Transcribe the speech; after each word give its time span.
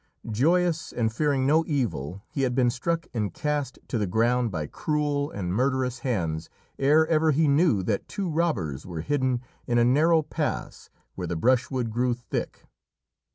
Joyous, 0.31 0.91
and 0.91 1.13
fearing 1.13 1.45
no 1.45 1.63
evil, 1.67 2.23
he 2.31 2.41
had 2.41 2.55
been 2.55 2.71
struck 2.71 3.05
and 3.13 3.31
cast 3.31 3.77
to 3.87 3.99
the 3.99 4.07
ground 4.07 4.49
by 4.51 4.65
cruel 4.65 5.29
and 5.29 5.53
murderous 5.53 5.99
hands 5.99 6.49
ere 6.79 7.05
ever 7.05 7.29
he 7.29 7.47
knew 7.47 7.83
that 7.83 8.07
two 8.07 8.27
robbers 8.27 8.83
were 8.83 9.01
hidden 9.01 9.41
in 9.67 9.77
a 9.77 9.85
narrow 9.85 10.23
pass 10.23 10.89
where 11.13 11.27
the 11.27 11.35
brushwood 11.35 11.91
grew 11.91 12.15
thick. 12.15 12.63